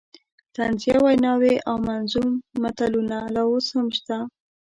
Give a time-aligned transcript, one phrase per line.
[0.55, 2.29] طنزیه ویناوې او منظوم
[2.61, 4.17] متلونه لا اوس هم شته.